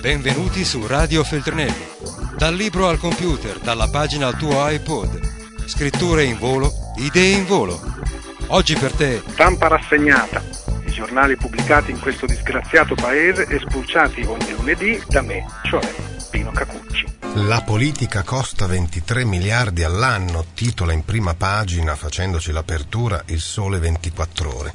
[0.00, 1.86] Benvenuti su Radio Feltrinelli.
[2.34, 5.66] Dal libro al computer, dalla pagina al tuo iPod.
[5.66, 7.78] Scritture in volo, idee in volo.
[8.46, 9.22] Oggi per te.
[9.28, 10.42] Stampa rassegnata.
[10.86, 15.86] I giornali pubblicati in questo disgraziato paese e spulciati ogni lunedì da me, cioè
[16.30, 17.04] Pino Cacucci.
[17.34, 24.56] La politica costa 23 miliardi all'anno, titola in prima pagina facendoci l'apertura Il Sole 24
[24.56, 24.74] ore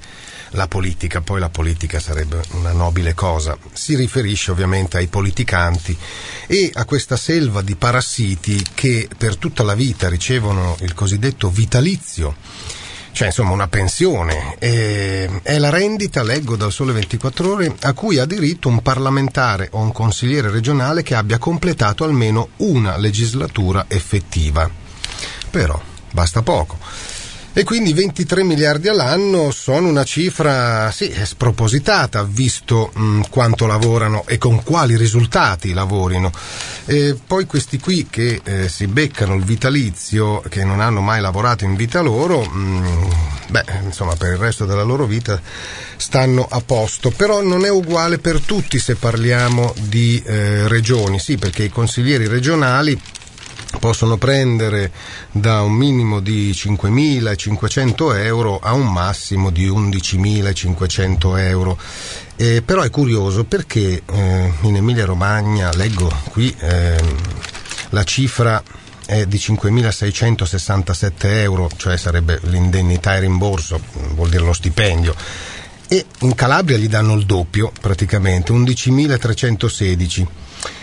[0.55, 3.57] la politica, poi la politica sarebbe una nobile cosa.
[3.73, 5.95] Si riferisce ovviamente ai politicanti
[6.47, 12.35] e a questa selva di parassiti che per tutta la vita ricevono il cosiddetto vitalizio
[13.15, 14.57] cioè insomma una pensione.
[14.59, 19.69] E è la rendita, leggo dal Sole 24 Ore, a cui ha diritto un parlamentare
[19.71, 24.69] o un consigliere regionale che abbia completato almeno una legislatura effettiva.
[25.49, 25.81] Però
[26.11, 26.77] basta poco.
[27.57, 34.25] E quindi 23 miliardi all'anno sono una cifra, sì, spropositata, visto mh, mm, quanto lavorano
[34.27, 36.33] e con quali risultati lavorino.
[36.83, 41.63] E poi questi qui che eh, si beccano il vitalizio, che non hanno mai lavorato
[41.63, 43.03] in vita loro, mh, mm,
[43.47, 45.39] beh, insomma, per il resto della loro vita
[45.95, 47.09] stanno a posto.
[47.11, 52.27] Però non è uguale per tutti se parliamo di eh, regioni, sì, perché i consiglieri
[52.27, 52.99] regionali
[53.79, 54.91] possono prendere
[55.31, 61.77] da un minimo di 5.500 euro a un massimo di 11.500 euro.
[62.35, 67.01] Eh, però è curioso perché eh, in Emilia Romagna, leggo qui, eh,
[67.89, 68.61] la cifra
[69.05, 73.79] è di 5.667 euro, cioè sarebbe l'indennità e rimborso,
[74.13, 75.15] vuol dire lo stipendio.
[75.87, 80.25] E in Calabria gli danno il doppio, praticamente, 11.316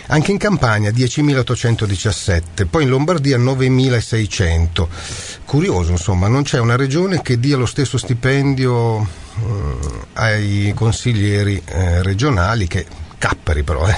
[0.07, 4.87] anche in Campania 10.817, poi in Lombardia 9.600.
[5.45, 9.77] Curioso, insomma, non c'è una regione che dia lo stesso stipendio eh,
[10.13, 12.85] ai consiglieri eh, regionali che
[13.17, 13.97] capperi però, eh,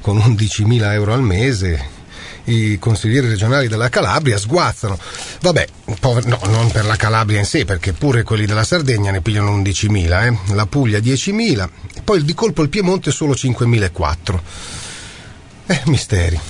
[0.00, 1.96] con 11.000 euro al mese
[2.48, 4.98] i consiglieri regionali della Calabria sguazzano.
[5.40, 5.66] Vabbè,
[6.00, 9.56] pover- no, non per la Calabria in sé, perché pure quelli della Sardegna ne pigliano
[9.58, 10.54] 11.000, eh?
[10.54, 11.68] la Puglia 10.000,
[12.04, 14.40] poi di colpo il Piemonte solo 5.004.
[15.70, 16.40] Eh, misteri.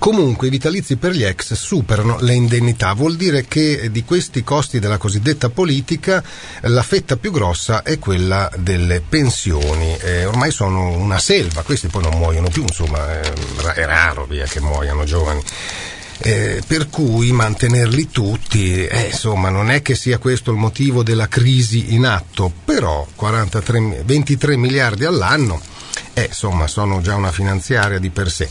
[0.00, 4.80] Comunque i vitalizi per gli ex superano le indennità, vuol dire che di questi costi
[4.80, 6.20] della cosiddetta politica
[6.62, 9.96] la fetta più grossa è quella delle pensioni.
[9.98, 13.32] Eh, ormai sono una selva, questi poi non muoiono più, insomma, eh,
[13.74, 15.40] è raro via che muoiano giovani.
[16.18, 21.28] Eh, per cui mantenerli tutti, eh, insomma, non è che sia questo il motivo della
[21.28, 25.70] crisi in atto, però 43, 23 miliardi all'anno
[26.14, 28.48] eh, insomma sono già una finanziaria di per sé.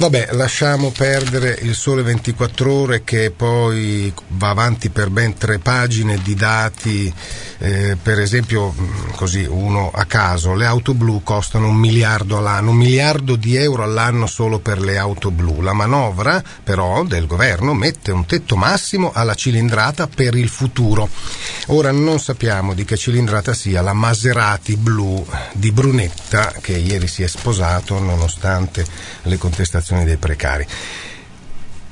[0.00, 6.18] Vabbè, lasciamo perdere il sole 24 ore che poi va avanti per ben tre pagine
[6.22, 7.12] di dati,
[7.58, 12.70] eh, per esempio, mm, così uno a caso, le auto blu costano un miliardo all'anno,
[12.70, 15.60] un miliardo di euro all'anno solo per le auto blu.
[15.60, 21.10] La manovra però del governo mette un tetto massimo alla cilindrata per il futuro.
[21.72, 27.22] Ora non sappiamo di che cilindrata sia la Maserati blu di Brunetta che ieri si
[27.22, 28.84] è sposato nonostante
[29.22, 30.66] le contestazioni dei precari.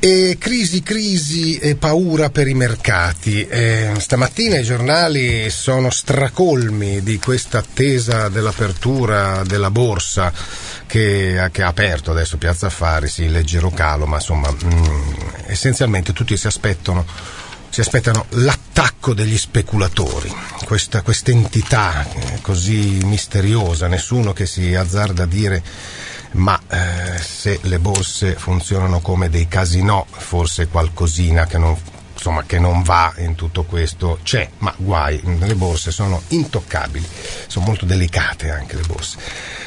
[0.01, 3.47] E crisi, crisi e paura per i mercati.
[3.47, 10.33] Eh, stamattina i giornali sono stracolmi di questa attesa dell'apertura della borsa
[10.87, 15.13] che, che, ha aperto adesso Piazza Affari, sì, leggero calo, ma insomma mh, mm,
[15.47, 17.05] essenzialmente tutti si aspettano,
[17.79, 20.35] si aspettano l'attacco degli speculatori,
[20.65, 25.63] questa entità eh, così misteriosa, nessuno che si azzarda a dire
[26.33, 31.77] ma eh, se le borse funzionano come dei casinò, forse qualcosina che non,
[32.19, 37.07] insomma, che non va in tutto questo c'è, ma guai, le borse sono intoccabili,
[37.47, 39.19] sono molto delicate anche le borse.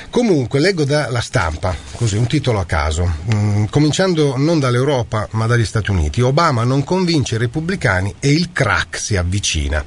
[0.10, 5.64] Comunque, leggo dalla stampa, così un titolo a caso, mm, cominciando non dall'Europa ma dagli
[5.64, 6.20] Stati Uniti.
[6.22, 9.84] Obama non convince i repubblicani e il crack si avvicina.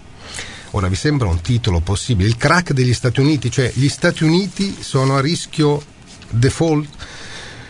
[0.71, 2.29] Ora vi sembra un titolo possibile?
[2.29, 5.83] Il crack degli Stati Uniti, cioè gli Stati Uniti sono a rischio
[6.31, 6.89] default.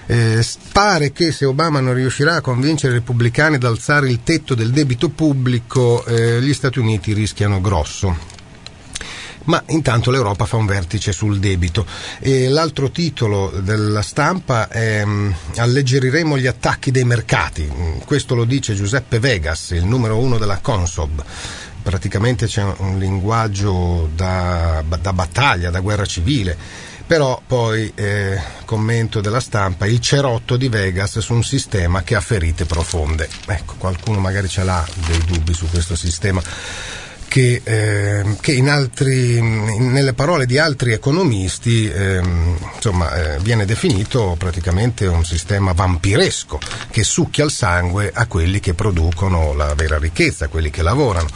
[0.06, 4.54] Eh, pare che se Obama non riuscirà a convincere i repubblicani ad alzare il tetto
[4.54, 8.32] del debito pubblico, eh, gli Stati Uniti rischiano grosso.
[9.44, 11.86] Ma intanto l'Europa fa un vertice sul debito.
[12.18, 17.70] E l'altro titolo della stampa è mm, Alleggeriremo gli attacchi dei mercati.
[17.70, 21.22] Mm, questo lo dice Giuseppe Vegas, il numero uno della Consob
[21.84, 26.56] praticamente c'è un linguaggio da, da, battaglia, da guerra civile
[27.06, 32.20] però poi eh, commento della stampa il cerotto di Vegas su un sistema che ha
[32.20, 36.42] ferite profonde ecco qualcuno magari ce l'ha dei dubbi su questo sistema
[37.34, 42.22] che, eh, che in altri, nelle parole di altri economisti eh,
[42.76, 46.60] insomma, eh, viene definito praticamente un sistema vampiresco
[46.90, 51.26] che succhia il sangue a quelli che producono la vera ricchezza, a quelli che lavorano.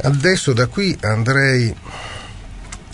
[0.00, 1.74] Adesso da qui andrei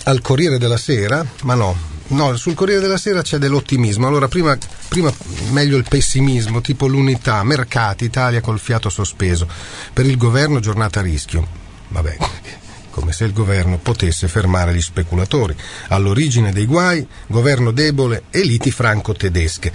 [0.02, 1.76] al Corriere della Sera, ma no,
[2.08, 4.06] no, sul Corriere della Sera c'è dell'ottimismo.
[4.06, 4.56] Allora, prima,
[4.88, 5.12] prima,
[5.50, 9.48] meglio il pessimismo, tipo l'unità, mercati, Italia col fiato sospeso.
[9.92, 11.46] Per il governo giornata a rischio.
[11.88, 12.16] Vabbè,
[12.90, 15.56] come se il governo potesse fermare gli speculatori.
[15.88, 19.72] All'origine dei guai, governo debole e liti franco-tedesche.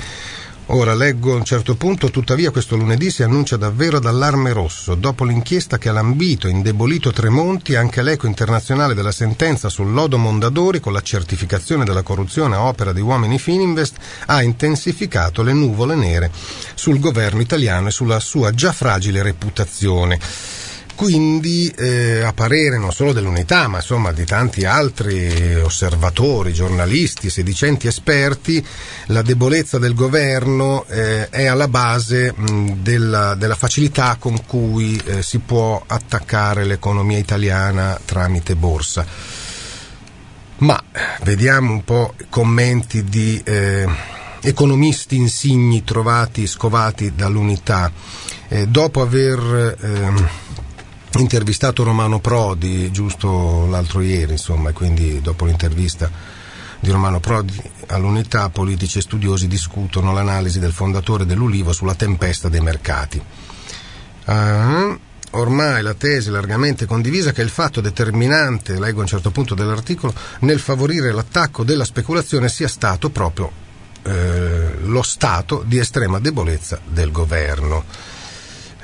[0.71, 4.93] Ora leggo a un certo punto, tuttavia questo lunedì si annuncia davvero d'allarme rosso.
[4.93, 10.19] Dopo l'inchiesta che ha lambito e indebolito Tremonti, anche l'eco internazionale della sentenza sul lodo
[10.19, 15.95] Mondadori con la certificazione della corruzione a opera di uomini Fininvest ha intensificato le nuvole
[15.95, 16.31] nere
[16.75, 20.19] sul governo italiano e sulla sua già fragile reputazione
[20.99, 27.87] quindi eh, a parere non solo dell'unità ma insomma di tanti altri osservatori, giornalisti, sedicenti
[27.87, 28.61] esperti,
[29.05, 35.23] la debolezza del governo eh, è alla base mh, della, della, facilità con cui eh,
[35.23, 39.05] si può attaccare l'economia italiana tramite borsa.
[40.57, 40.83] Ma
[41.23, 43.87] vediamo un po' commenti di eh,
[44.41, 47.89] economisti insigni trovati, scovati dall'unità.
[48.49, 50.29] Eh, dopo aver ehm,
[51.17, 56.09] intervistato Romano Prodi giusto l'altro ieri, insomma, quindi dopo l'intervista
[56.79, 62.61] di Romano Prodi all'unità politici e studiosi discutono l'analisi del fondatore dell'Ulivo sulla tempesta dei
[62.61, 63.21] mercati.
[64.25, 64.97] Uh,
[65.31, 70.13] ormai la tesi largamente condivisa che il fatto determinante, leggo a un certo punto dell'articolo,
[70.41, 73.67] nel favorire l'attacco della speculazione sia stato proprio
[74.03, 77.83] eh, lo stato di estrema debolezza del governo.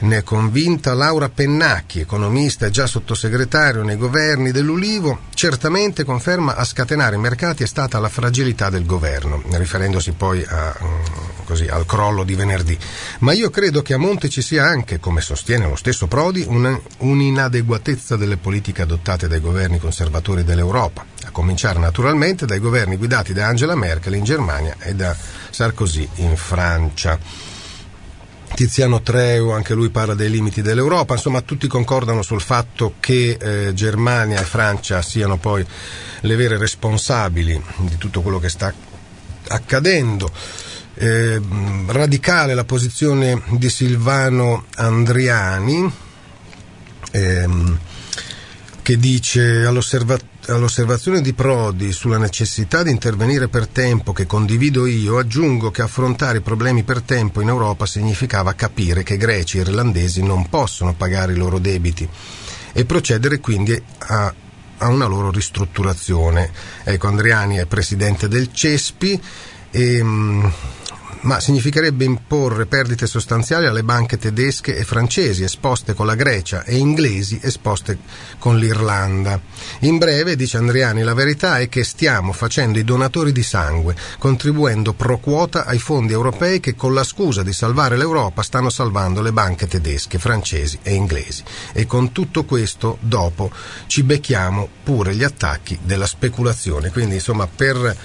[0.05, 6.63] Ne è convinta Laura Pennacchi, economista e già sottosegretario nei governi dell'Ulivo, certamente conferma a
[6.63, 11.87] scatenare i mercati è stata la fragilità del governo, riferendosi poi a, mm, così, al
[11.87, 12.77] crollo di venerdì.
[13.19, 16.79] Ma io credo che a monte ci sia anche, come sostiene lo stesso Prodi, una,
[16.99, 23.47] un'inadeguatezza delle politiche adottate dai governi conservatori dell'Europa, a cominciare naturalmente dai governi guidati da
[23.47, 25.15] Angela Merkel in Germania e da
[25.49, 27.54] Sarkozy in Francia.
[28.55, 33.73] Tiziano Treu, anche lui parla dei limiti dell'Europa, insomma tutti concordano sul fatto che eh,
[33.73, 35.65] Germania e Francia siano poi
[36.21, 38.73] le vere responsabili di tutto quello che sta
[39.49, 40.31] accadendo.
[40.93, 41.41] Eh,
[41.87, 45.91] radicale la posizione di Silvano Andriani
[47.11, 47.79] ehm,
[48.81, 55.17] che dice all'osservatore all'osservazione di Prodi sulla necessità di intervenire per tempo che condivido io,
[55.17, 60.23] aggiungo che affrontare i problemi per tempo in Europa significava capire che greci e irlandesi
[60.23, 62.07] non possono pagare i loro debiti
[62.73, 64.33] e procedere quindi a,
[64.77, 66.51] a una loro ristrutturazione.
[66.83, 69.21] Ecco, Andriani è presidente del CESPI
[69.71, 70.45] e mm,
[71.25, 76.77] ma significherebbe imporre perdite sostanziali alle banche tedesche e francesi esposte con la Grecia e
[76.77, 77.97] inglesi esposte
[78.37, 79.39] con l'Irlanda.
[79.79, 84.93] In breve, dice Andriani, la verità è che stiamo facendo i donatori di sangue, contribuendo
[84.93, 89.31] pro quota ai fondi europei che con la scusa di salvare l'Europa stanno salvando le
[89.31, 91.43] banche tedesche, francesi e inglesi.
[91.73, 93.51] E con tutto questo dopo
[93.87, 96.91] ci becchiamo pure gli attacchi della speculazione.
[96.91, 97.97] Quindi insomma per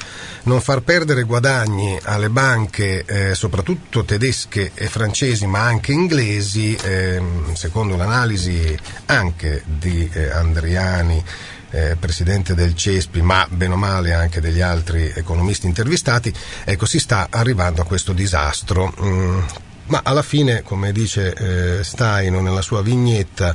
[0.50, 7.22] non far perdere guadagni alle banche, eh, soprattutto tedesche e francesi, ma anche inglesi, eh,
[7.52, 8.76] secondo l'analisi
[9.06, 11.22] anche di eh, Andriani,
[11.70, 16.98] eh, presidente del CESPI, ma bene o male anche degli altri economisti intervistati, ecco, si
[16.98, 18.92] sta arrivando a questo disastro.
[19.00, 19.38] Mm,
[19.86, 21.32] ma alla fine, come dice
[21.78, 23.54] eh, Steino nella sua vignetta,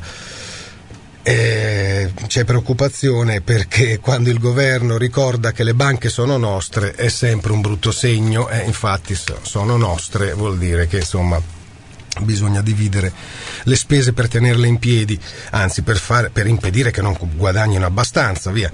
[1.27, 7.51] eh, c'è preoccupazione perché quando il governo ricorda che le banche sono nostre è sempre
[7.51, 11.41] un brutto segno e infatti sono nostre vuol dire che insomma
[12.20, 13.12] bisogna dividere
[13.63, 18.51] le spese per tenerle in piedi, anzi per, fare, per impedire che non guadagnino abbastanza,
[18.51, 18.72] via.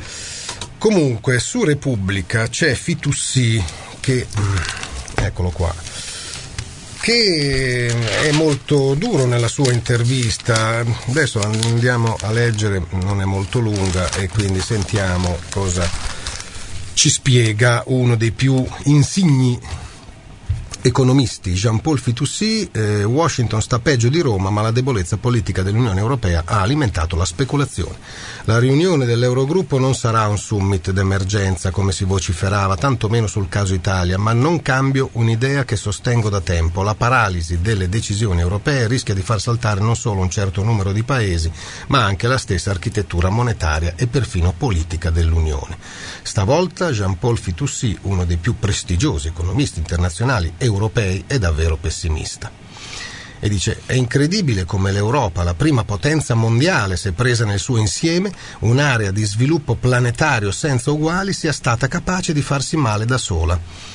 [0.78, 3.64] Comunque su Repubblica c'è Fitussi
[4.02, 4.56] che mm,
[5.16, 5.91] eccolo qua
[7.02, 7.88] che
[8.22, 10.86] è molto duro nella sua intervista.
[11.08, 15.90] Adesso andiamo a leggere, non è molto lunga e quindi sentiamo cosa
[16.94, 19.60] ci spiega uno dei più insigni
[20.84, 26.44] economisti Jean-Paul Fitoussi, eh, Washington sta peggio di Roma, ma la debolezza politica dell'Unione Europea
[26.46, 27.98] ha alimentato la speculazione.
[28.46, 34.18] La riunione dell'Eurogruppo non sarà un summit d'emergenza come si vociferava, tantomeno sul caso Italia,
[34.18, 36.82] ma non cambio un'idea che sostengo da tempo.
[36.82, 41.04] La paralisi delle decisioni europee rischia di far saltare non solo un certo numero di
[41.04, 41.52] paesi,
[41.88, 45.78] ma anche la stessa architettura monetaria e perfino politica dell'Unione.
[46.24, 52.52] Stavolta Jean-Paul Fitoussi, uno dei più prestigiosi economisti internazionali e europei è davvero pessimista.
[53.40, 58.32] E dice, è incredibile come l'Europa, la prima potenza mondiale, se presa nel suo insieme,
[58.60, 63.91] un'area di sviluppo planetario senza uguali, sia stata capace di farsi male da sola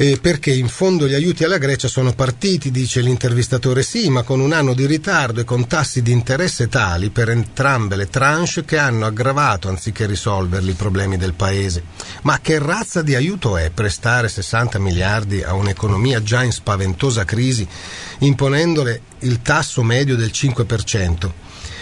[0.00, 4.38] eh, perché in fondo gli aiuti alla Grecia sono partiti, dice l'intervistatore, sì, ma con
[4.38, 8.78] un anno di ritardo e con tassi di interesse tali per entrambe le tranche che
[8.78, 11.82] hanno aggravato anziché risolverli i problemi del paese.
[12.22, 17.66] Ma che razza di aiuto è prestare 60 miliardi a un'economia già in spaventosa crisi,
[18.18, 21.30] imponendole il tasso medio del 5%?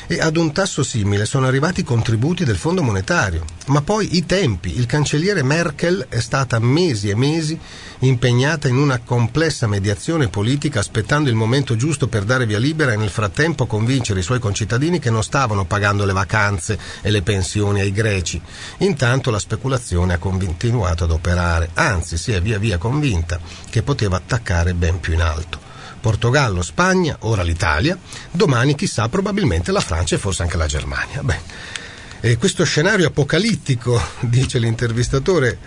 [0.06, 3.44] E ad un tasso simile sono arrivati i contributi del Fondo monetario.
[3.66, 4.78] Ma poi i tempi.
[4.78, 7.58] Il cancelliere Merkel è stata mesi e mesi
[8.00, 12.96] impegnata in una complessa mediazione politica aspettando il momento giusto per dare via libera e
[12.96, 17.80] nel frattempo convincere i suoi concittadini che non stavano pagando le vacanze e le pensioni
[17.80, 18.40] ai greci.
[18.78, 24.16] Intanto la speculazione ha continuato ad operare, anzi si è via via convinta che poteva
[24.16, 25.65] attaccare ben più in alto.
[26.06, 27.98] Portogallo, Spagna, ora l'Italia,
[28.30, 31.20] domani chissà probabilmente la Francia e forse anche la Germania.
[31.20, 31.40] Beh,
[32.20, 35.58] e questo scenario apocalittico, dice l'intervistatore,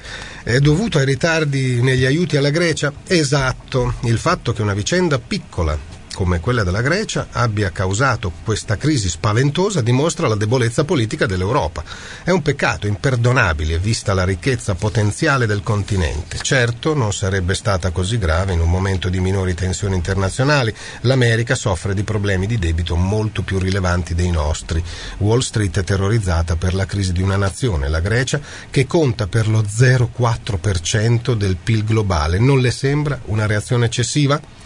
[0.43, 2.93] è dovuto ai ritardi negli aiuti alla Grecia?
[3.05, 5.77] Esatto, il fatto che una vicenda piccola
[6.20, 11.82] come quella della Grecia abbia causato questa crisi spaventosa dimostra la debolezza politica dell'Europa.
[12.26, 16.38] È un peccato imperdonabile vista la ricchezza potenziale del continente.
[16.42, 20.76] Certo, non sarebbe stata così grave in un momento di minori tensioni internazionali.
[21.04, 24.84] L'America soffre di problemi di debito molto più rilevanti dei nostri.
[25.20, 29.48] Wall Street è terrorizzata per la crisi di una nazione, la Grecia, che conta per
[29.48, 32.40] lo 0,4% del PIL globale.
[32.40, 34.59] Non le sembra una reazione eccessiva?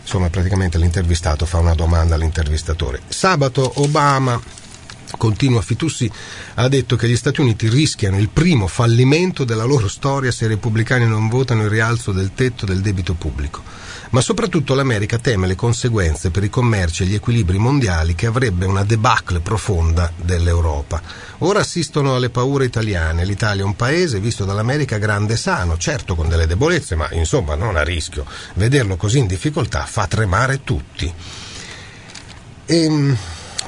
[0.00, 3.00] Insomma praticamente l'intervistato fa una domanda all'intervistatore.
[3.08, 4.40] Sabato Obama
[5.16, 6.10] continua Fitussi,
[6.54, 10.48] ha detto che gli Stati Uniti rischiano il primo fallimento della loro storia se i
[10.48, 13.62] repubblicani non votano il rialzo del tetto del debito pubblico
[14.10, 18.66] ma soprattutto l'America teme le conseguenze per i commerci e gli equilibri mondiali che avrebbe
[18.66, 21.00] una debacle profonda dell'Europa.
[21.38, 26.14] Ora assistono alle paure italiane, l'Italia è un paese visto dall'America grande e sano, certo
[26.14, 28.26] con delle debolezze, ma insomma non a rischio.
[28.54, 31.12] Vederlo così in difficoltà fa tremare tutti.
[32.66, 33.16] Ehm,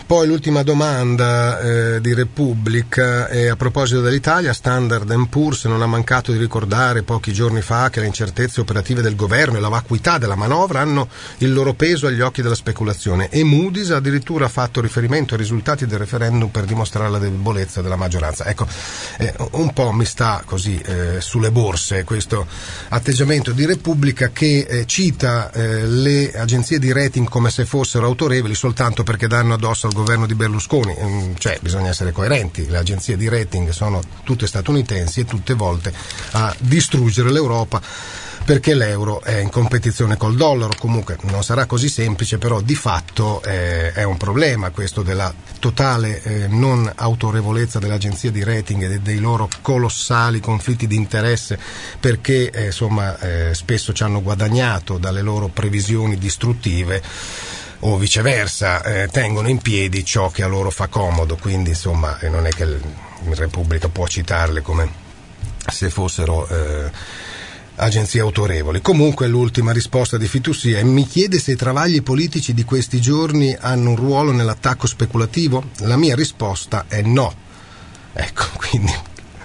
[0.07, 6.33] poi l'ultima domanda eh, di Repubblica è a proposito dell'Italia, Standard Poor's non ha mancato
[6.33, 10.35] di ricordare pochi giorni fa che le incertezze operative del governo e la vacuità della
[10.35, 11.09] manovra hanno
[11.39, 15.87] il loro peso agli occhi della speculazione e Moody's ha addirittura fatto riferimento ai risultati
[15.87, 18.47] del referendum per dimostrare la debolezza della maggioranza.
[18.47, 18.67] Ecco,
[19.19, 22.47] eh, un po' mi sta così eh, sulle borse questo
[22.89, 28.55] atteggiamento di Repubblica che eh, cita eh, le agenzie di rating come se fossero autorevoli
[28.55, 32.79] soltanto perché danno addosso al governo governo di Berlusconi, mm, cioè bisogna essere coerenti, le
[32.79, 35.93] agenzie di rating sono tutte statunitensi e tutte volte
[36.33, 37.81] a distruggere l'Europa
[38.45, 43.41] perché l'euro è in competizione col dollaro, comunque non sarà così semplice, però di fatto
[43.45, 48.99] eh, è un problema questo della totale eh, non autorevolezza delle agenzie di rating e
[48.99, 51.57] dei loro colossali conflitti di interesse
[52.01, 57.01] perché eh, insomma, eh, spesso ci hanno guadagnato dalle loro previsioni distruttive
[57.85, 62.29] o viceversa eh, tengono in piedi ciò che a loro fa comodo, quindi insomma eh,
[62.29, 62.79] non è che la
[63.35, 64.89] Repubblica può citarle come
[65.67, 66.91] se fossero eh,
[67.77, 68.81] agenzie autorevoli.
[68.81, 73.57] Comunque l'ultima risposta di Fitussi è mi chiede se i travagli politici di questi giorni
[73.59, 75.71] hanno un ruolo nell'attacco speculativo?
[75.79, 77.35] La mia risposta è no.
[78.13, 78.95] Ecco, quindi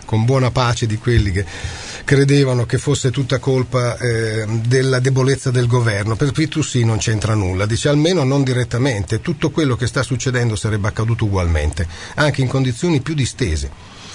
[0.06, 1.46] con buona pace di quelli che
[2.08, 6.16] credevano che fosse tutta colpa eh, della debolezza del governo.
[6.16, 10.88] Per Pitussi non c'entra nulla, dice almeno non direttamente, tutto quello che sta succedendo sarebbe
[10.88, 11.86] accaduto ugualmente,
[12.16, 13.70] anche in condizioni più distese.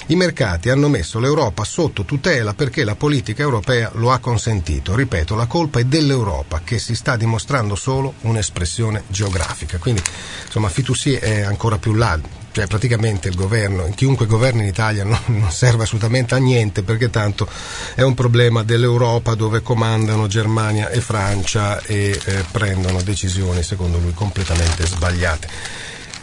[0.06, 4.94] I mercati hanno messo l'Europa sotto tutela perché la politica europea lo ha consentito.
[4.94, 9.76] Ripeto, la colpa è dell'Europa che si sta dimostrando solo un'espressione geografica.
[9.76, 10.02] Quindi,
[10.46, 12.18] insomma, Fitussi è ancora più là
[12.52, 17.10] cioè praticamente il governo, chiunque governi in Italia non, non, serve assolutamente a niente perché
[17.10, 17.48] tanto
[17.94, 24.12] è un problema dell'Europa dove comandano Germania e Francia e eh, prendono decisioni secondo lui
[24.14, 25.48] completamente sbagliate.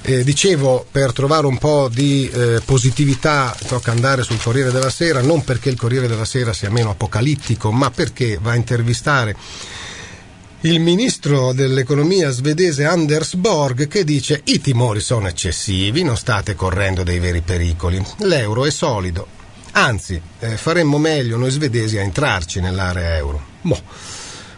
[0.01, 5.21] Eh, dicevo, per trovare un po' di eh, positività tocca andare sul Corriere della Sera,
[5.21, 9.35] non perché il Corriere della Sera sia meno apocalittico, ma perché va a intervistare
[10.61, 17.03] il ministro dell'economia svedese Anders Borg che dice i timori sono eccessivi, non state correndo
[17.03, 19.25] dei veri pericoli, l'euro è solido,
[19.71, 23.41] anzi eh, faremmo meglio noi svedesi a entrarci nell'area euro.
[23.61, 23.81] Boh.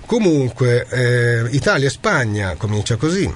[0.08, 3.32] Comunque eh, Italia e Spagna comincia così,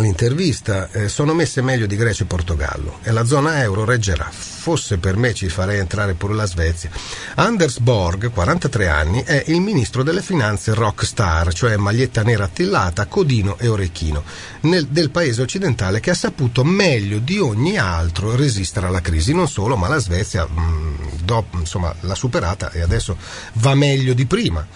[0.00, 4.28] l'intervista eh, sono messe meglio di Grecia e Portogallo e la zona euro reggerà.
[4.30, 6.90] Fosse per me ci farei entrare pure la Svezia.
[7.34, 13.58] Anders Borg, 43 anni, è il ministro delle finanze rockstar, cioè maglietta nera attillata, codino
[13.58, 14.24] e orecchino,
[14.62, 19.34] nel, del paese occidentale che ha saputo meglio di ogni altro resistere alla crisi.
[19.34, 23.16] Non solo, ma la Svezia mh, mm, dopo, insomma, l'ha superata e adesso
[23.54, 24.66] va meglio di prima.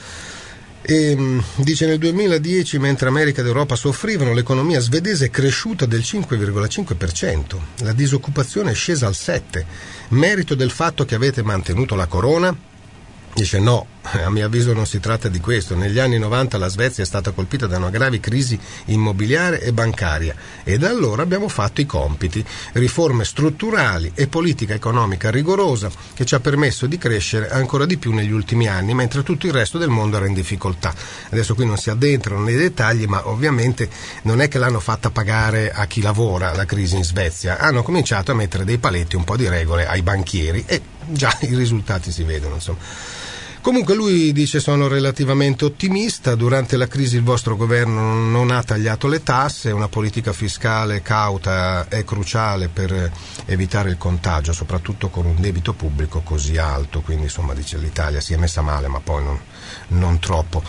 [0.90, 6.00] E, ehm, dice nel 2010, mentre America ed Europa soffrivano, l'economia svedese è cresciuta del
[6.00, 9.64] 5,5%, la disoccupazione è scesa al 7%,
[10.08, 12.56] merito del fatto che avete mantenuto la corona?
[13.34, 15.74] Dice no, a mio avviso non si tratta di questo.
[15.74, 20.34] Negli anni 90 la Svezia è stata colpita da una grave crisi immobiliare e bancaria
[20.64, 26.34] e da allora abbiamo fatto i compiti, riforme strutturali e politica economica rigorosa che ci
[26.34, 29.90] ha permesso di crescere ancora di più negli ultimi anni, mentre tutto il resto del
[29.90, 30.94] mondo era in difficoltà.
[31.30, 33.88] Adesso qui non si addentrano nei dettagli, ma ovviamente
[34.22, 38.30] non è che l'hanno fatta pagare a chi lavora la crisi in Svezia, hanno cominciato
[38.30, 42.22] a mettere dei paletti, un po' di regole ai banchieri e già i risultati si
[42.22, 42.78] vedono, insomma.
[43.60, 49.08] Comunque lui dice sono relativamente ottimista, durante la crisi il vostro governo non ha tagliato
[49.08, 53.10] le tasse, una politica fiscale cauta è cruciale per
[53.46, 58.32] evitare il contagio, soprattutto con un debito pubblico così alto, quindi insomma dice l'Italia si
[58.32, 59.38] è messa male ma poi non,
[59.88, 60.62] non troppo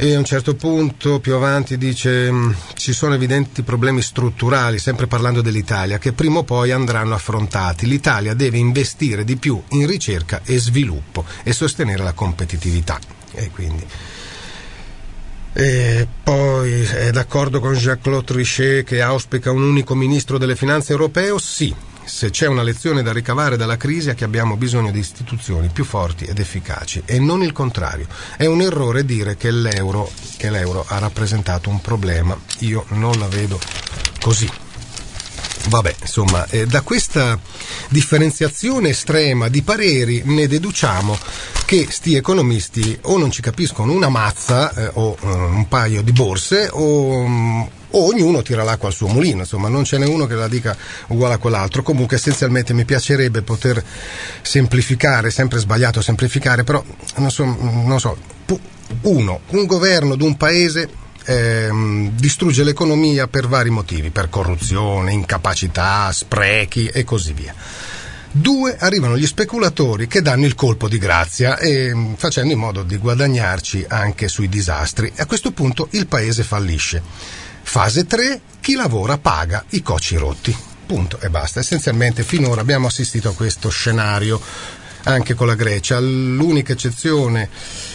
[0.00, 5.08] e a un certo punto più avanti dice mm, ci sono evidenti problemi strutturali, sempre
[5.08, 7.84] parlando dell'Italia, che prima o poi andranno affrontati.
[7.84, 13.00] L'Italia deve investire di più in ricerca e sviluppo e sostenere la competitività.
[13.32, 13.84] E quindi...
[15.52, 21.38] E poi è d'accordo con Jacques-Claude Trichet che auspica un unico ministro delle finanze europeo?
[21.38, 21.74] Sì,
[22.08, 25.84] se c'è una lezione da ricavare dalla crisi è che abbiamo bisogno di istituzioni più
[25.84, 28.06] forti ed efficaci e non il contrario.
[28.36, 32.36] È un errore dire che l'euro, che l'euro ha rappresentato un problema.
[32.60, 33.60] Io non la vedo
[34.20, 34.50] così.
[35.68, 37.38] Vabbè, insomma, eh, da questa
[37.88, 41.18] differenziazione estrema di pareri ne deduciamo
[41.66, 46.12] che sti economisti o non ci capiscono una mazza eh, o uh, un paio di
[46.12, 50.26] borse o, um, o ognuno tira l'acqua al suo mulino, insomma non ce n'è uno
[50.26, 50.76] che la dica
[51.08, 51.82] uguale a quell'altro.
[51.82, 53.82] Comunque essenzialmente mi piacerebbe poter
[54.42, 56.82] semplificare, sempre sbagliato semplificare, però
[57.16, 58.16] non so, non so
[59.02, 60.88] uno, un governo di un paese
[61.24, 67.54] ehm, distrugge l'economia per vari motivi, per corruzione, incapacità, sprechi e così via.
[68.30, 72.82] Due, arrivano gli speculatori che danno il colpo di grazia e, mm, facendo in modo
[72.82, 75.12] di guadagnarci anche sui disastri.
[75.16, 77.02] A questo punto il paese fallisce.
[77.68, 80.56] Fase 3, chi lavora paga i coci rotti.
[80.86, 81.60] Punto e basta.
[81.60, 84.40] Essenzialmente finora abbiamo assistito a questo scenario
[85.02, 86.00] anche con la Grecia.
[86.00, 87.50] L'unica eccezione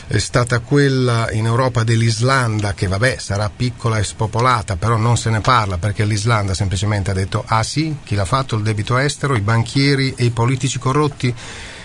[0.05, 5.31] è stata quella in Europa dell'Islanda, che vabbè sarà piccola e spopolata, però non se
[5.31, 9.35] ne parla perché l'Islanda semplicemente ha detto ah sì, chi l'ha fatto il debito estero,
[9.35, 11.33] i banchieri e i politici corrotti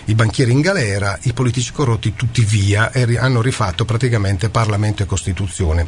[0.09, 5.05] i banchieri in galera, i politici corrotti tutti via e hanno rifatto praticamente Parlamento e
[5.05, 5.85] Costituzione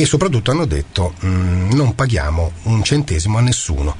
[0.00, 3.96] e soprattutto hanno detto mm, non paghiamo un centesimo a nessuno.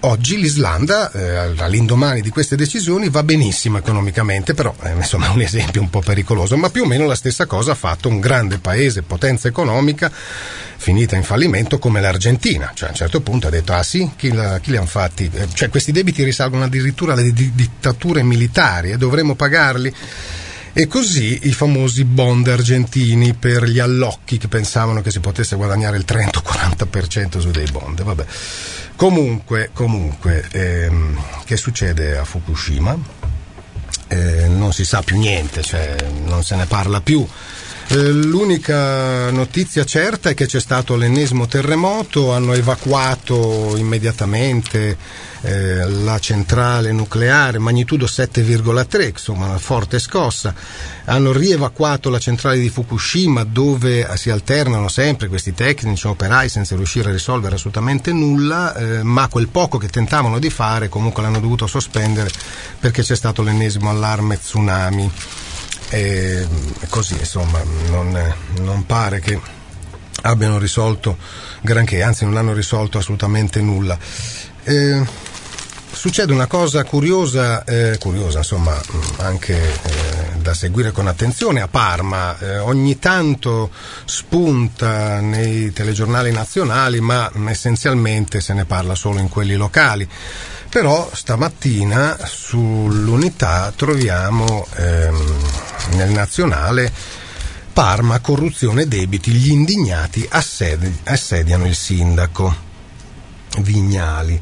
[0.00, 5.40] Oggi l'Islanda, eh, all'indomani di queste decisioni, va benissimo economicamente, però eh, insomma è un
[5.40, 8.58] esempio un po' pericoloso, ma più o meno la stessa cosa ha fatto un grande
[8.58, 10.10] paese, potenza economica,
[10.76, 12.72] finita in fallimento come l'Argentina.
[12.74, 15.30] Cioè a un certo punto ha detto, ah sì, chi, la, chi li hanno fatti?
[15.32, 19.94] Eh, cioè questi debiti risalgono addirittura alle di- dittature militari e dovremmo pagarli.
[20.76, 25.96] E così i famosi bond argentini per gli allocchi che pensavano che si potesse guadagnare
[25.96, 28.02] il 30-40% su dei bond.
[28.02, 28.26] Vabbè.
[28.96, 32.98] Comunque, comunque ehm, che succede a Fukushima?
[34.08, 37.24] Eh, non si sa più niente, cioè non se ne parla più.
[37.86, 44.96] Eh, l'unica notizia certa è che c'è stato l'ennesimo terremoto, hanno evacuato immediatamente
[45.42, 50.54] eh, la centrale nucleare, magnitudo 7,3, insomma una forte scossa,
[51.04, 57.10] hanno rievacuato la centrale di Fukushima dove si alternano sempre questi tecnici operai senza riuscire
[57.10, 61.66] a risolvere assolutamente nulla, eh, ma quel poco che tentavano di fare comunque l'hanno dovuto
[61.66, 62.30] sospendere
[62.80, 65.10] perché c'è stato l'ennesimo allarme tsunami.
[65.94, 66.44] E
[66.88, 69.40] così insomma non, non pare che
[70.22, 71.16] abbiano risolto
[71.60, 73.96] granché, anzi non hanno risolto assolutamente nulla.
[74.64, 75.06] Eh,
[75.92, 78.76] succede una cosa curiosa, eh, curiosa insomma
[79.18, 83.70] anche eh, da seguire con attenzione a Parma, eh, ogni tanto
[84.04, 90.08] spunta nei telegiornali nazionali ma essenzialmente se ne parla solo in quelli locali.
[90.74, 95.36] Però stamattina sull'unità troviamo ehm,
[95.92, 96.92] nel nazionale
[97.72, 102.52] Parma, corruzione debiti, gli indignati assedi- assediano il sindaco
[103.60, 104.40] Vignali.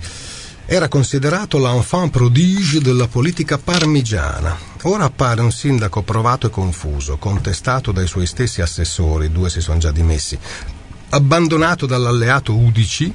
[0.65, 4.57] Era considerato l'enfant prodige della politica parmigiana.
[4.85, 9.77] Ora appare un sindaco provato e confuso, contestato dai suoi stessi assessori, due si sono
[9.77, 10.39] già dimessi,
[11.11, 13.13] abbandonato dall'alleato Udici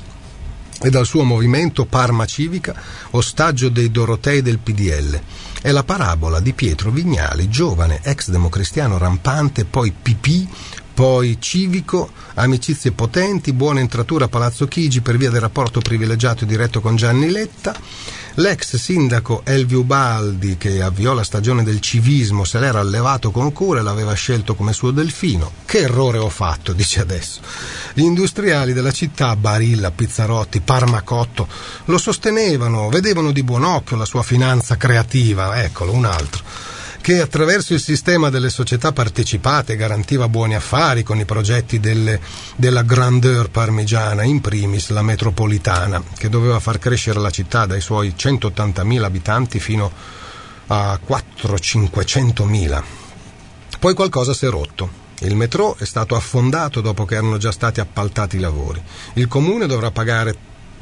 [0.81, 2.75] e dal suo movimento Parma Civica,
[3.11, 5.19] ostaggio dei Dorotei del PDL.
[5.61, 10.47] È la parabola di Pietro Vignali, giovane ex democristiano rampante, poi pipì,
[10.93, 16.47] poi civico, amicizie potenti, buona entratura a Palazzo Chigi per via del rapporto privilegiato e
[16.47, 17.75] diretto con Gianni Letta,
[18.39, 23.79] l'ex sindaco Elvio Baldi che avviò la stagione del civismo se l'era allevato con cura
[23.79, 25.51] e l'aveva scelto come suo delfino.
[25.65, 27.41] Che errore ho fatto, dice adesso.
[27.93, 31.47] Gli industriali della città, Barilla, Pizzarotti, Parmacotto,
[31.85, 36.66] lo sostenevano, vedevano di buon occhio la sua finanza creativa, eccolo, un altro
[37.07, 42.19] che attraverso il sistema delle società partecipate garantiva buoni affari con i progetti delle,
[42.57, 48.13] della grandeur parmigiana, in primis la metropolitana, che doveva far crescere la città dai suoi
[48.17, 49.89] 180.000 abitanti fino
[50.67, 52.83] a 400-500.000.
[53.79, 54.89] Poi qualcosa si è rotto.
[55.19, 58.83] Il metro è stato affondato dopo che erano già stati appaltati i lavori.
[59.13, 60.35] Il comune dovrà pagare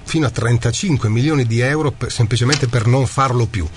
[0.05, 3.67] fino a 35 milioni di euro per, semplicemente per non farlo più.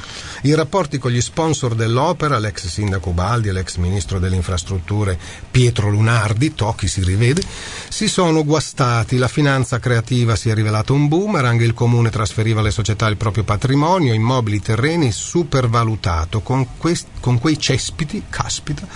[0.43, 5.19] I rapporti con gli sponsor dell'opera, l'ex sindaco Baldi e l'ex ministro delle infrastrutture
[5.51, 7.43] Pietro Lunardi, Tocchi si rivede,
[7.89, 12.71] si sono guastati, la finanza creativa si è rivelata un boomerang, il comune trasferiva alle
[12.71, 18.87] società il proprio patrimonio, immobili, terreni supervalutato, con, quest, con quei cespiti, caspita,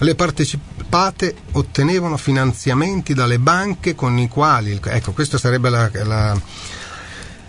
[0.00, 6.40] le partecipate ottenevano finanziamenti dalle banche con i quali, ecco, questa sarebbe la, la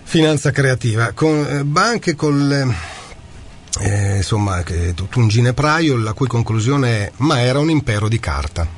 [0.04, 2.76] finanza creativa, con eh, banche con
[3.80, 4.64] eh, insomma,
[4.96, 8.78] tutto un ginepraio la cui conclusione è ma era un impero di carta.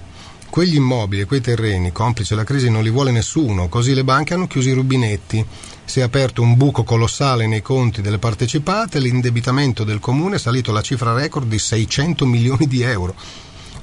[0.50, 4.48] Quegli immobili, quei terreni, complice la crisi, non li vuole nessuno, così le banche hanno
[4.48, 5.46] chiuso i rubinetti.
[5.86, 10.72] Si è aperto un buco colossale nei conti delle partecipate, l'indebitamento del comune è salito
[10.72, 13.16] alla cifra record di 600 milioni di euro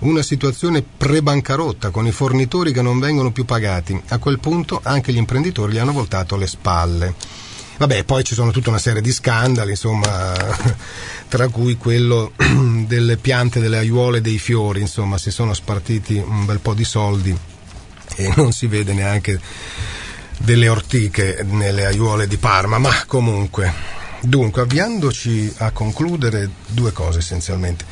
[0.01, 4.01] una situazione pre-bancarotta con i fornitori che non vengono più pagati.
[4.09, 7.15] A quel punto anche gli imprenditori gli hanno voltato le spalle.
[7.79, 10.35] Vabbè, poi ci sono tutta una serie di scandali, insomma,
[11.29, 12.33] tra cui quello
[12.87, 17.37] delle piante, delle aiuole, dei fiori, insomma, si sono spartiti un bel po' di soldi
[18.17, 19.41] e non si vede neanche
[20.39, 23.97] delle ortiche nelle aiuole di Parma, ma comunque.
[24.21, 27.85] Dunque, avviandoci a concludere due cose essenzialmente.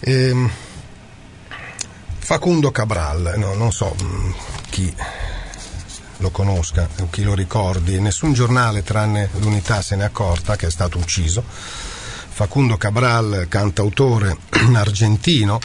[0.00, 0.50] Ehm,
[2.32, 4.30] Facundo Cabral, no, non so mm,
[4.70, 4.90] chi
[6.16, 10.68] lo conosca o chi lo ricordi, nessun giornale tranne l'unità se ne è accorta che
[10.68, 11.44] è stato ucciso.
[11.46, 14.38] Facundo Cabral, cantautore
[14.72, 15.60] argentino,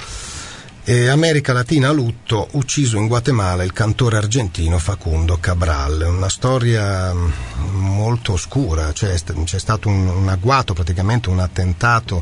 [0.84, 6.02] e America Latina a lutto, ucciso in Guatemala il cantore argentino Facundo Cabral.
[6.06, 7.30] Una storia mm,
[7.78, 12.22] molto oscura, cioè c'è stato un, un agguato, praticamente un attentato,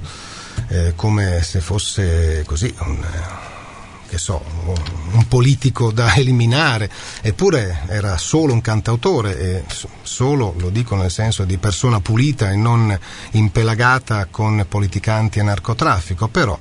[0.67, 3.03] eh, come se fosse così un,
[4.15, 4.41] che so,
[5.11, 6.89] un politico da eliminare,
[7.21, 9.63] eppure era solo un cantautore, e
[10.01, 12.97] solo, lo dico nel senso di persona pulita e non
[13.31, 16.57] impelagata con politicanti e narcotraffico, però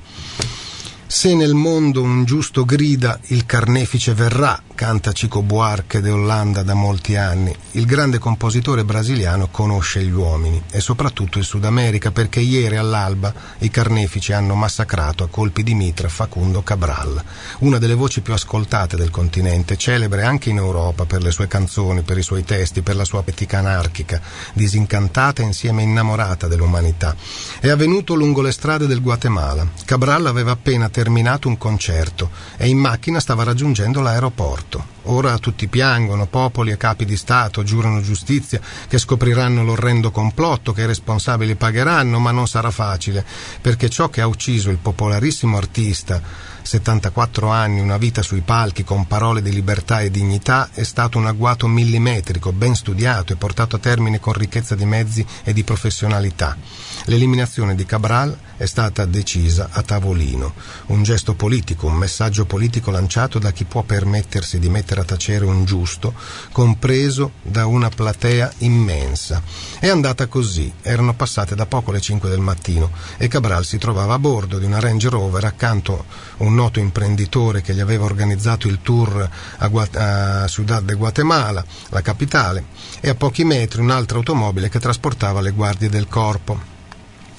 [1.06, 6.74] se nel mondo un giusto grida, il carnefice verrà, canta Chico Buarque de Hollanda da
[6.74, 7.54] molti anni.
[7.72, 13.32] Il grande compositore brasiliano conosce gli uomini e soprattutto il Sud America perché ieri all'alba
[13.58, 17.22] i carnefici hanno massacrato a colpi di mitra Facundo Cabral,
[17.60, 22.02] una delle voci più ascoltate del continente, celebre anche in Europa per le sue canzoni,
[22.02, 24.20] per i suoi testi, per la sua etica anarchica,
[24.52, 27.14] disincantata e insieme innamorata dell'umanità.
[27.60, 29.66] È avvenuto lungo le strade del Guatemala.
[29.84, 34.63] Cabral aveva appena terminato un concerto e in macchina stava raggiungendo l'aeroporto.
[34.64, 34.93] agosto.
[35.04, 40.82] Ora tutti piangono, popoli e capi di Stato giurano giustizia, che scopriranno l'orrendo complotto, che
[40.82, 43.24] i responsabili pagheranno, ma non sarà facile,
[43.60, 49.06] perché ciò che ha ucciso il popolarissimo artista 74 anni, una vita sui palchi con
[49.06, 53.78] parole di libertà e dignità, è stato un agguato millimetrico, ben studiato e portato a
[53.78, 56.56] termine con ricchezza di mezzi e di professionalità.
[57.04, 60.54] L'eliminazione di Cabral è stata decisa a tavolino,
[60.86, 65.04] un gesto politico, un messaggio politico lanciato da chi può permettersi di mettere mettere a
[65.04, 66.14] tacere un giusto,
[66.52, 69.42] compreso da una platea immensa.
[69.78, 70.72] È andata così.
[70.82, 74.64] Erano passate da poco le 5 del mattino e Cabral si trovava a bordo di
[74.64, 76.04] una Range Rover accanto
[76.38, 79.28] a un noto imprenditore che gli aveva organizzato il tour
[79.58, 82.66] a, Guat- a Ciudad de Guatemala, la capitale,
[83.00, 86.72] e a pochi metri un'altra automobile che trasportava le guardie del corpo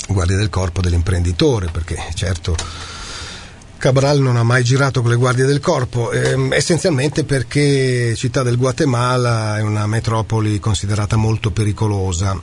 [0.07, 2.55] guardie del corpo dell'imprenditore, perché certo
[3.85, 8.57] Cabral non ha mai girato con le guardie del corpo, ehm, essenzialmente perché Città del
[8.57, 12.35] Guatemala è una metropoli considerata molto pericolosa.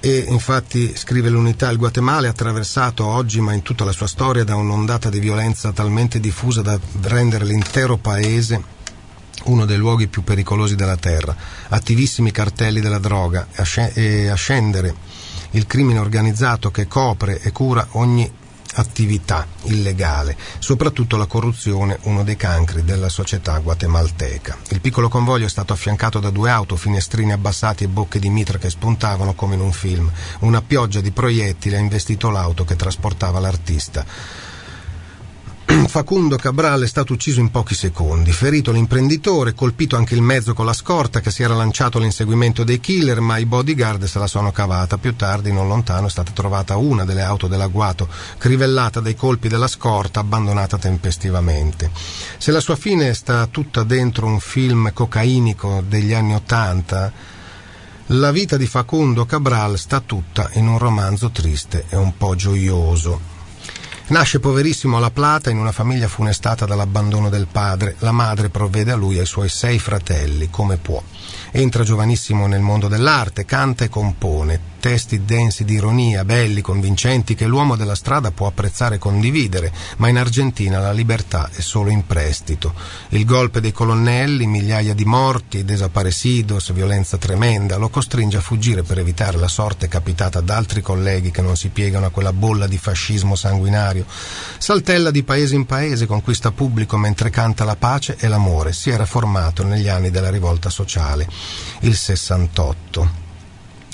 [0.00, 4.42] E infatti, scrive l'unità, il Guatemala è attraversato oggi, ma in tutta la sua storia,
[4.42, 8.62] da un'ondata di violenza talmente diffusa da rendere l'intero paese
[9.44, 11.36] uno dei luoghi più pericolosi della terra,
[11.68, 13.48] attivissimi cartelli della droga
[13.92, 14.94] e a scendere
[15.50, 18.44] il crimine organizzato che copre e cura ogni
[18.76, 24.56] attività illegale, soprattutto la corruzione, uno dei cancri della società guatemalteca.
[24.70, 28.58] Il piccolo convoglio è stato affiancato da due auto, finestrini abbassati e bocche di mitra
[28.58, 30.10] che spuntavano come in un film.
[30.40, 34.04] Una pioggia di proiettili ha investito l'auto che trasportava l'artista.
[35.88, 40.64] Facundo Cabral è stato ucciso in pochi secondi, ferito l'imprenditore, colpito anche il mezzo con
[40.64, 44.52] la scorta che si era lanciato all'inseguimento dei killer, ma i bodyguard se la sono
[44.52, 44.98] cavata.
[44.98, 49.66] Più tardi, non lontano, è stata trovata una delle auto dell'agguato, crivellata dai colpi della
[49.66, 51.90] scorta, abbandonata tempestivamente.
[52.38, 57.12] Se la sua fine sta tutta dentro un film cocainico degli anni Ottanta,
[58.10, 63.34] la vita di Facundo Cabral sta tutta in un romanzo triste e un po' gioioso.
[64.08, 67.96] Nasce poverissimo a La Plata in una famiglia funestata dall'abbandono del padre.
[67.98, 71.02] La madre provvede a lui e ai suoi sei fratelli, come può.
[71.52, 77.46] Entra giovanissimo nel mondo dell'arte, canta e compone, testi densi di ironia, belli, convincenti, che
[77.46, 82.06] l'uomo della strada può apprezzare e condividere, ma in Argentina la libertà è solo in
[82.06, 82.74] prestito.
[83.08, 88.98] Il golpe dei colonnelli, migliaia di morti, desaparecidos, violenza tremenda, lo costringe a fuggire per
[88.98, 92.78] evitare la sorte capitata ad altri colleghi che non si piegano a quella bolla di
[92.78, 94.04] fascismo sanguinario.
[94.58, 98.72] Saltella di paese in paese, conquista pubblico mentre canta la pace e l'amore.
[98.72, 101.26] Si era formato negli anni della rivolta sociale,
[101.80, 103.24] il 68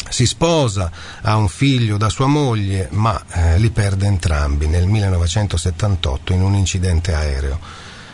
[0.09, 0.91] si sposa,
[1.23, 6.55] ha un figlio da sua moglie, ma eh, li perde entrambi nel 1978 in un
[6.55, 7.59] incidente aereo.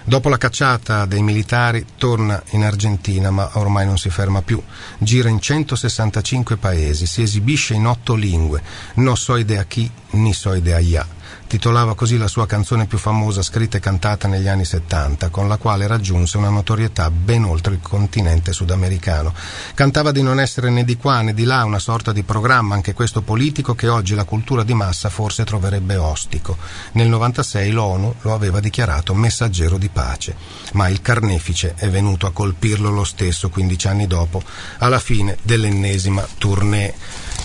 [0.05, 4.63] Dopo la cacciata dei militari torna in Argentina, ma ormai non si ferma più.
[4.99, 8.63] Gira in 165 paesi, si esibisce in otto lingue.
[8.95, 11.07] No soy de aquí, ni soy de allá
[11.49, 15.57] titolava così la sua canzone più famosa scritta e cantata negli anni 70, con la
[15.57, 19.35] quale raggiunse una notorietà ben oltre il continente sudamericano.
[19.75, 22.93] Cantava di non essere né di qua né di là, una sorta di programma, anche
[22.93, 26.57] questo politico, che oggi la cultura di massa forse troverebbe ostico.
[26.93, 30.37] Nel 96 l'ONU lo aveva dichiarato messaggero di pace,
[30.73, 34.43] ma il carnefice è venuto a colpirlo lo stesso 15 anni dopo,
[34.79, 36.95] alla fine dell'ennesima tournée.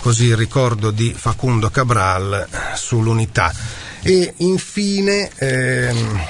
[0.02, 3.54] Così il ricordo di Facundo Cabral sull'unità.
[4.06, 6.22] E infine ehm,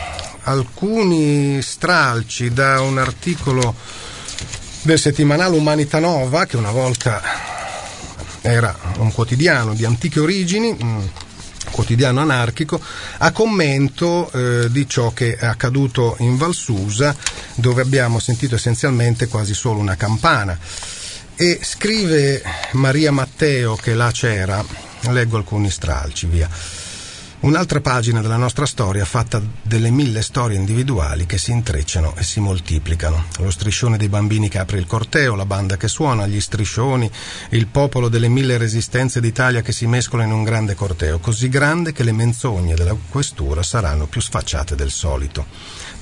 [0.43, 3.75] alcuni stralci da un articolo
[4.83, 7.21] del settimanale Umanità Nova, che una volta
[8.41, 10.77] era un quotidiano di antiche origini,
[11.71, 12.79] quotidiano anarchico,
[13.17, 17.15] a commento eh, di ciò che è accaduto in Valsusa,
[17.55, 20.57] dove abbiamo sentito essenzialmente quasi solo una campana.
[21.35, 24.63] E scrive Maria Matteo, che là c'era,
[25.09, 26.47] leggo alcuni stralci, via.
[27.43, 32.39] Un'altra pagina della nostra storia fatta delle mille storie individuali che si intrecciano e si
[32.39, 33.25] moltiplicano.
[33.39, 37.11] Lo striscione dei bambini che apre il corteo, la banda che suona, gli striscioni,
[37.49, 41.91] il popolo delle mille resistenze d'Italia che si mescola in un grande corteo, così grande
[41.91, 45.45] che le menzogne della questura saranno più sfacciate del solito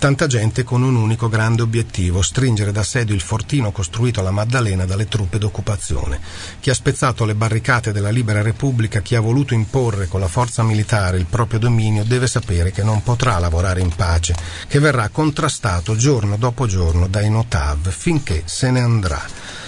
[0.01, 5.07] tanta gente con un unico grande obiettivo, stringere d'assedio il fortino costruito alla Maddalena dalle
[5.07, 6.19] truppe d'occupazione.
[6.59, 10.63] Chi ha spezzato le barricate della libera Repubblica, chi ha voluto imporre con la forza
[10.63, 14.33] militare il proprio dominio, deve sapere che non potrà lavorare in pace,
[14.67, 19.60] che verrà contrastato giorno dopo giorno dai Notav finché se ne andrà.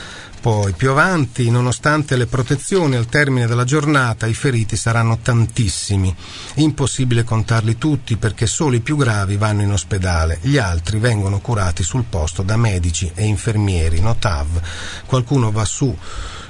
[0.43, 6.13] Poi, più avanti, nonostante le protezioni al termine della giornata, i feriti saranno tantissimi.
[6.55, 11.81] Impossibile contarli tutti perché solo i più gravi vanno in ospedale, gli altri vengono curati
[11.81, 14.61] sul posto da medici e infermieri, notav.
[15.05, 15.97] Qualcuno va su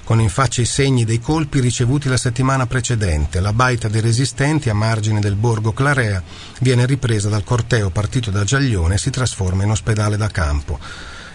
[0.04, 3.42] con in faccia i segni dei colpi ricevuti la settimana precedente.
[3.42, 6.20] La baita dei resistenti a margine del borgo Clarea
[6.62, 10.80] viene ripresa dal corteo partito da Giaglione e si trasforma in ospedale da campo.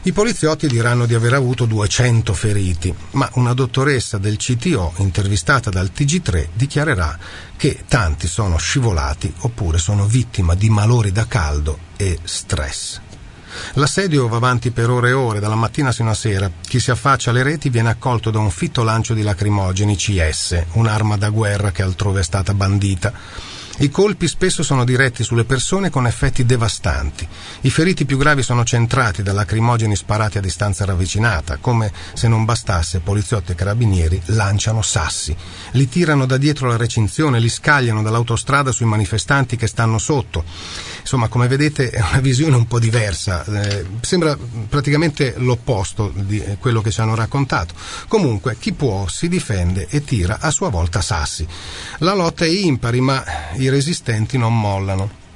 [0.03, 5.91] I poliziotti diranno di aver avuto 200 feriti, ma una dottoressa del CTO intervistata dal
[5.95, 7.19] TG3 dichiarerà
[7.57, 13.01] che tanti sono scivolati oppure sono vittima di malori da caldo e stress.
[13.75, 16.51] L'assedio va avanti per ore e ore, dalla mattina sino a sera.
[16.61, 21.17] Chi si affaccia alle reti viene accolto da un fitto lancio di lacrimogeni CS, un'arma
[21.17, 23.13] da guerra che altrove è stata bandita.
[23.81, 27.27] I colpi spesso sono diretti sulle persone con effetti devastanti.
[27.61, 31.59] I feriti più gravi sono centrati da lacrimogeni sparati a distanza ravvicinata.
[31.59, 35.37] Come se non bastasse, poliziotti e carabinieri lanciano sassi.
[35.73, 40.45] Li tirano da dietro la recinzione, li scagliano dall'autostrada sui manifestanti che stanno sotto.
[40.99, 44.37] Insomma, come vedete è una visione un po' diversa, eh, sembra
[44.69, 47.75] praticamente l'opposto di quello che ci hanno raccontato.
[48.09, 51.47] Comunque, chi può si difende e tira a sua volta sassi.
[51.99, 55.27] La lotta è impari, ma i resistenti non mollano.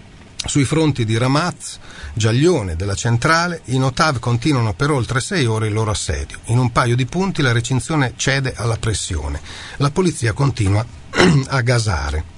[0.44, 1.78] Sui fronti di Ramaz,
[2.14, 6.38] Giaglione della centrale, i Notav continuano per oltre sei ore il loro assedio.
[6.46, 9.40] In un paio di punti la recinzione cede alla pressione.
[9.76, 10.84] La polizia continua
[11.46, 12.31] a gasare.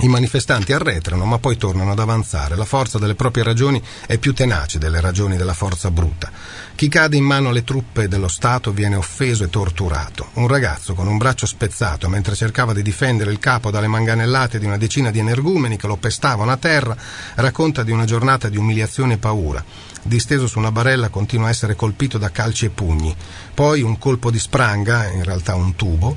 [0.00, 2.54] I manifestanti arretrano, ma poi tornano ad avanzare.
[2.54, 6.30] La forza delle proprie ragioni è più tenace delle ragioni della forza bruta.
[6.76, 10.28] Chi cade in mano alle truppe dello Stato viene offeso e torturato.
[10.34, 14.66] Un ragazzo con un braccio spezzato mentre cercava di difendere il capo dalle manganellate di
[14.66, 16.96] una decina di energumeni che lo pestavano a terra,
[17.34, 19.64] racconta di una giornata di umiliazione e paura.
[20.04, 23.16] Disteso su una barella continua a essere colpito da calci e pugni.
[23.52, 26.16] Poi un colpo di spranga, in realtà un tubo,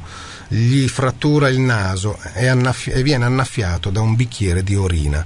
[0.54, 5.26] gli frattura il naso e, annaffi- e viene annaffiato da un bicchiere di orina.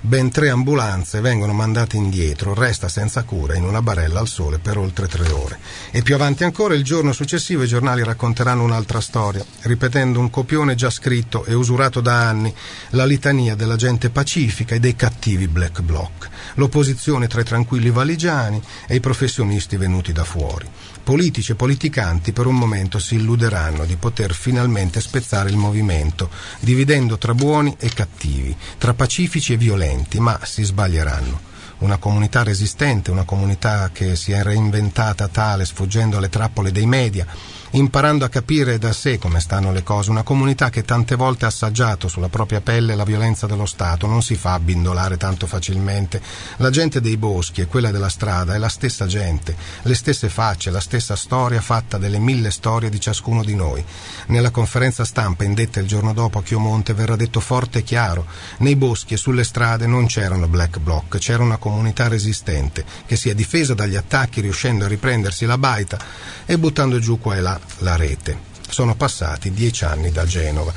[0.00, 4.76] Ben tre ambulanze vengono mandate indietro, resta senza cura in una barella al sole per
[4.76, 5.58] oltre tre ore.
[5.92, 10.74] E più avanti ancora, il giorno successivo, i giornali racconteranno un'altra storia, ripetendo un copione
[10.74, 12.52] già scritto e usurato da anni,
[12.90, 18.60] la litania della gente pacifica e dei cattivi black bloc, l'opposizione tra i tranquilli valigiani
[18.88, 20.66] e i professionisti venuti da fuori.
[21.04, 27.18] Politici e politicanti per un momento si illuderanno di poter finalmente spezzare il movimento, dividendo
[27.18, 31.52] tra buoni e cattivi, tra pacifici e violenti, ma si sbaglieranno.
[31.80, 37.26] Una comunità resistente, una comunità che si è reinventata tale sfuggendo alle trappole dei media,
[37.74, 41.48] imparando a capire da sé come stanno le cose, una comunità che tante volte ha
[41.48, 46.22] assaggiato sulla propria pelle la violenza dello Stato, non si fa abbindolare tanto facilmente.
[46.58, 50.70] La gente dei boschi e quella della strada è la stessa gente, le stesse facce,
[50.70, 53.84] la stessa storia fatta delle mille storie di ciascuno di noi.
[54.26, 58.26] Nella conferenza stampa indetta il giorno dopo a Chiomonte verrà detto forte e chiaro,
[58.58, 63.30] nei boschi e sulle strade non c'erano black bloc, c'era una comunità resistente che si
[63.30, 65.98] è difesa dagli attacchi riuscendo a riprendersi la baita
[66.46, 68.52] e buttando giù qua e là la rete.
[68.68, 70.72] Sono passati dieci anni da Genova.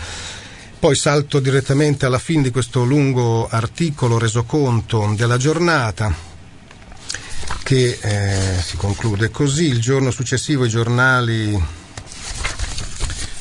[0.79, 6.13] Poi salto direttamente alla fine di questo lungo articolo resoconto della giornata
[7.63, 9.65] che eh, si conclude così.
[9.65, 11.59] Il giorno successivo i giornali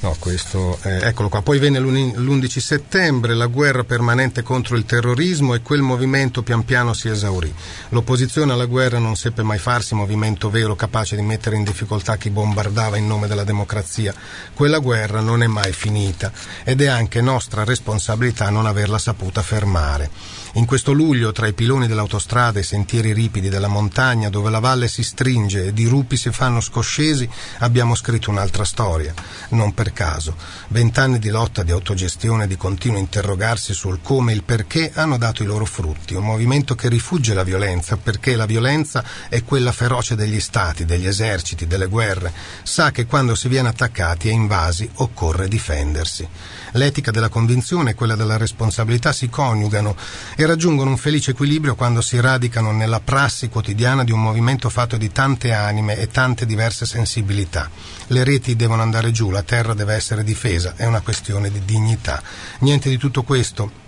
[0.06, 1.42] No, questo, eh, eccolo qua.
[1.42, 6.92] Poi venne l'11 settembre, la guerra permanente contro il terrorismo e quel movimento pian piano
[6.92, 7.52] si esaurì.
[7.88, 12.30] L'opposizione alla guerra non seppe mai farsi movimento vero capace di mettere in difficoltà chi
[12.30, 14.14] bombardava in nome della democrazia.
[14.54, 16.30] Quella guerra non è mai finita
[16.62, 20.08] ed è anche nostra responsabilità non averla saputa fermare.
[20.56, 24.58] In questo luglio, tra i piloni dell'autostrada e i sentieri ripidi della montagna, dove la
[24.58, 29.12] valle si stringe e di rupi si fanno scoscesi, abbiamo scritto un'altra storia.
[29.50, 30.34] Non per caso.
[30.68, 35.42] Vent'anni di lotta, di autogestione, di continuo interrogarsi sul come e il perché hanno dato
[35.42, 36.14] i loro frutti.
[36.14, 41.06] Un movimento che rifugge la violenza, perché la violenza è quella feroce degli stati, degli
[41.06, 42.32] eserciti, delle guerre.
[42.62, 46.26] Sa che quando si viene attaccati e invasi occorre difendersi.
[46.76, 49.96] L'etica della convinzione e quella della responsabilità si coniugano
[50.36, 54.96] e raggiungono un felice equilibrio quando si radicano nella prassi quotidiana di un movimento fatto
[54.96, 57.70] di tante anime e tante diverse sensibilità.
[58.08, 62.22] Le reti devono andare giù, la terra deve essere difesa, è una questione di dignità.
[62.60, 63.84] Niente di tutto questo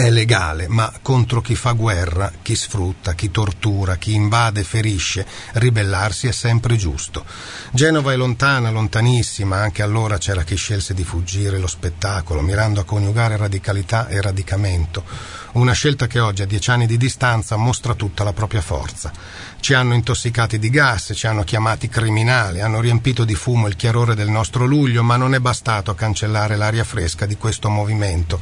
[0.00, 6.26] è legale, ma contro chi fa guerra, chi sfrutta, chi tortura, chi invade, ferisce, ribellarsi
[6.26, 7.24] è sempre giusto.
[7.70, 12.84] Genova è lontana, lontanissima, anche allora c'era chi scelse di fuggire lo spettacolo, mirando a
[12.84, 15.04] coniugare radicalità e radicamento.
[15.52, 19.12] Una scelta che oggi, a dieci anni di distanza, mostra tutta la propria forza.
[19.60, 24.14] Ci hanno intossicati di gas, ci hanno chiamati criminali, hanno riempito di fumo il chiarore
[24.14, 28.40] del nostro luglio, ma non è bastato a cancellare l'aria fresca di questo movimento.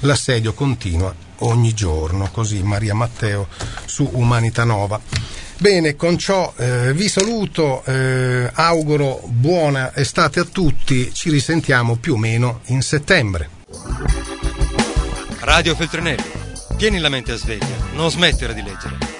[0.00, 3.48] L'assedio continua ogni giorno, così Maria Matteo
[3.84, 5.00] su Umanità Nova.
[5.58, 12.14] Bene, con ciò eh, vi saluto, eh, auguro buona estate a tutti, ci risentiamo più
[12.14, 13.50] o meno in settembre.
[15.40, 16.30] Radio Feltrinelli,
[16.78, 19.19] tieni la mente a sveglia, non smettere di leggere.